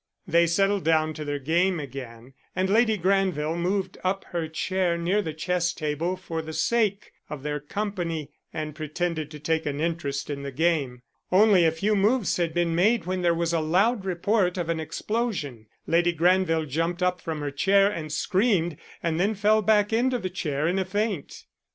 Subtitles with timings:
[0.27, 5.21] They settled down to their game again and Lady Granville moved up her chair near
[5.21, 10.31] the chess table for the sake of their company and pretended to take an interest
[10.31, 11.03] in the game.
[11.31, 14.79] Only a few moves had been made when there was a loud report of an
[14.79, 15.67] explosion.
[15.85, 20.31] Lady Granville jumped up from her chair and screamed and then fell back into the
[20.31, 21.43] chair in a faint.